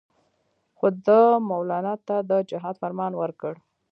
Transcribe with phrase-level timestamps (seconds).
[0.77, 3.53] خو ده مولنا ته د جهاد فرمان ورکړ.